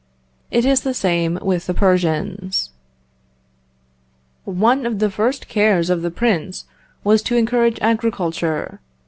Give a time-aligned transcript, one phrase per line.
[0.49, 2.71] It is the same with the Persians:
[4.45, 6.65] "One of the first cares of the prince
[7.03, 8.79] was to encourage agriculture....